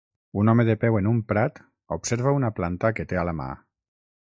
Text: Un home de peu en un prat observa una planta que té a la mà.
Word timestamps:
Un 0.43 0.47
home 0.53 0.65
de 0.69 0.75
peu 0.83 0.97
en 1.01 1.11
un 1.11 1.21
prat 1.33 1.61
observa 1.99 2.37
una 2.41 2.53
planta 2.61 2.95
que 3.01 3.11
té 3.13 3.23
a 3.25 3.29
la 3.33 3.41
mà. 3.45 3.53